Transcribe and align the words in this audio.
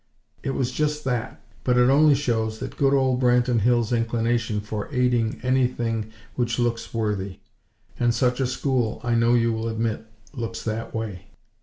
It 0.41 0.55
was 0.55 0.71
just 0.71 1.03
that. 1.03 1.43
But 1.63 1.77
it 1.77 1.87
only 1.91 2.15
shows 2.15 2.57
that 2.57 2.75
good 2.75 2.91
old 2.91 3.21
Branton 3.21 3.59
Hills' 3.59 3.93
inclination 3.93 4.59
for 4.59 4.89
aiding 4.91 5.39
anything 5.43 6.11
which 6.33 6.57
looks 6.57 6.91
worthy; 6.91 7.37
and 7.99 8.11
such 8.11 8.39
a 8.39 8.47
school 8.47 8.99
I 9.03 9.13
know 9.13 9.35
you 9.35 9.53
will 9.53 9.69
admit, 9.69 10.07
looks 10.33 10.63
that 10.63 10.95
way. 10.95 11.27